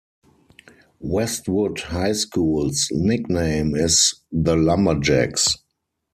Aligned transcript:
Westwood 0.99 1.79
High 1.81 2.13
School's 2.13 2.87
nickname 2.91 3.75
is 3.75 4.15
the 4.31 4.55
Lumberjacks. 4.57 5.57